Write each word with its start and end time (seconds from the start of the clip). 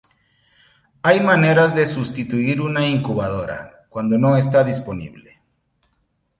Hay 1.03 1.19
maneras 1.19 1.75
de 1.75 1.85
sustituir 1.85 2.59
una 2.59 2.87
incubadora, 2.89 3.85
cuando 3.91 4.17
no 4.17 4.35
está 4.35 4.63
disponible. 4.63 5.39